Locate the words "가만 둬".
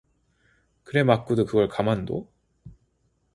1.67-2.25